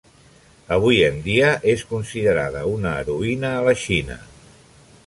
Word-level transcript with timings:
Avui 0.77 0.95
en 1.09 1.19
dia 1.27 1.51
és 1.75 1.83
considerada 1.91 2.65
una 2.73 2.95
heroïna 3.05 3.57
a 3.61 3.65
la 3.71 3.79
Xina. 3.85 4.21